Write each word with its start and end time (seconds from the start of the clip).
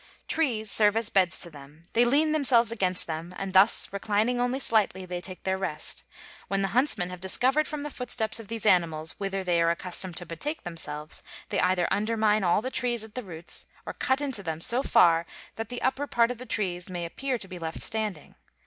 Trees 0.27 0.71
serve 0.71 0.97
as 0.97 1.11
beds 1.11 1.39
to 1.41 1.51
them; 1.51 1.83
they 1.93 2.05
lean 2.05 2.31
themselves 2.31 2.71
against 2.71 3.05
them, 3.05 3.35
and 3.37 3.53
thus 3.53 3.87
reclining 3.93 4.41
only 4.41 4.57
slightly, 4.57 5.05
they 5.05 5.21
take 5.21 5.43
their 5.43 5.59
rest; 5.59 6.03
when 6.47 6.63
the 6.63 6.69
huntsmen 6.69 7.11
have 7.11 7.21
discovered 7.21 7.67
from 7.67 7.83
the 7.83 7.91
footsteps 7.91 8.39
of 8.39 8.47
these 8.47 8.65
animals 8.65 9.11
whither 9.19 9.43
they 9.43 9.61
are 9.61 9.69
accustomed 9.69 10.17
to 10.17 10.25
betake 10.25 10.63
themselves, 10.63 11.21
they 11.49 11.59
either 11.59 11.87
undermine 11.91 12.43
all 12.43 12.63
the 12.63 12.71
trees 12.71 13.03
at 13.03 13.13
the 13.13 13.21
roots, 13.21 13.67
or 13.85 13.93
cut 13.93 14.21
into 14.21 14.41
them 14.41 14.59
so 14.59 14.81
far 14.81 15.27
that 15.53 15.69
the 15.69 15.83
upper 15.83 16.07
part 16.07 16.31
of 16.31 16.39
the 16.39 16.47
trees 16.47 16.89
may 16.89 17.05
appear 17.05 17.37
to 17.37 17.47
be 17.47 17.59
left 17.59 17.79
standing. 17.79 18.33